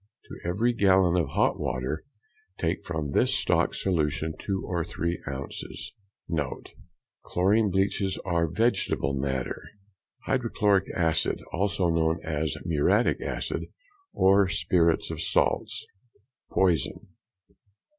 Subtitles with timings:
[0.25, 2.03] To every gallon of hot water
[2.57, 5.93] take from this stock solution two or three ounces.
[6.27, 9.61] NOTE.—Chlorine bleaches all vegetable matter.
[10.25, 13.67] Hydrochloric acid, also known as muriatic acid
[14.11, 15.85] or spirits of salts
[16.49, 17.09] (poison).